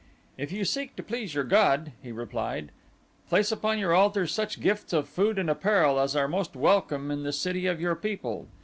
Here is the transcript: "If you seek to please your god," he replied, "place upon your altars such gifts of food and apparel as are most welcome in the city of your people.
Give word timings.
"If 0.35 0.51
you 0.51 0.65
seek 0.65 0.95
to 0.95 1.03
please 1.03 1.35
your 1.35 1.43
god," 1.43 1.91
he 2.01 2.11
replied, 2.11 2.71
"place 3.29 3.51
upon 3.51 3.77
your 3.77 3.93
altars 3.93 4.33
such 4.33 4.59
gifts 4.59 4.93
of 4.93 5.07
food 5.07 5.37
and 5.37 5.47
apparel 5.47 5.99
as 5.99 6.15
are 6.15 6.27
most 6.27 6.55
welcome 6.55 7.11
in 7.11 7.21
the 7.21 7.31
city 7.31 7.67
of 7.67 7.79
your 7.79 7.93
people. 7.93 8.47